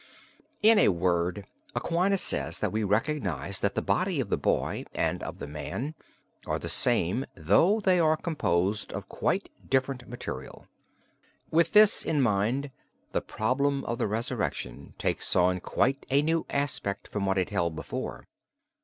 In 0.63 0.79
a 0.79 0.87
word, 0.87 1.45
Aquinas 1.75 2.23
says 2.23 2.57
that 2.57 2.71
we 2.71 2.83
recognize 2.83 3.59
that 3.59 3.75
the 3.75 3.83
body 3.83 4.19
of 4.19 4.29
the 4.31 4.35
boy 4.35 4.83
and 4.95 5.21
of 5.21 5.37
the 5.37 5.45
man 5.45 5.93
are 6.47 6.57
the 6.57 6.67
same 6.69 7.23
though 7.35 7.79
they 7.79 7.99
are 7.99 8.17
composed 8.17 8.91
of 8.93 9.07
quite 9.07 9.51
different 9.69 10.09
material. 10.09 10.65
With 11.51 11.73
this 11.73 12.01
in 12.03 12.19
mind 12.19 12.71
the 13.11 13.21
problem 13.21 13.83
of 13.85 13.99
the 13.99 14.07
Resurrection 14.07 14.95
takes 14.97 15.35
on 15.35 15.59
quite 15.59 16.03
a 16.09 16.23
new 16.23 16.47
aspect 16.49 17.07
from 17.07 17.27
what 17.27 17.37
it 17.37 17.51
held 17.51 17.75
before. 17.75 18.25